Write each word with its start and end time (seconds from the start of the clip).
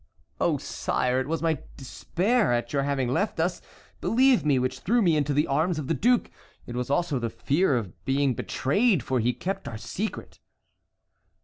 "Oh, 0.39 0.57
sire, 0.57 1.19
it 1.19 1.27
was 1.27 1.43
my 1.43 1.59
despair 1.77 2.51
at 2.53 2.73
your 2.73 2.81
having 2.81 3.07
left 3.09 3.39
us, 3.39 3.61
believe 3.99 4.43
me, 4.43 4.57
which 4.57 4.79
threw 4.79 4.99
me 4.99 5.15
into 5.15 5.31
the 5.31 5.45
arms 5.45 5.77
of 5.77 5.85
the 5.87 5.93
duke; 5.93 6.31
it 6.65 6.75
was 6.75 6.89
also 6.89 7.19
the 7.19 7.29
fear 7.29 7.77
of 7.77 8.03
being 8.03 8.33
betrayed, 8.33 9.03
for 9.03 9.19
he 9.19 9.31
kept 9.31 9.67
our 9.67 9.77
secret." 9.77 10.39